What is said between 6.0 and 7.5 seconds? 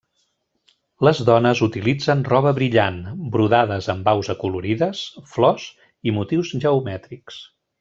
i motius geomètrics.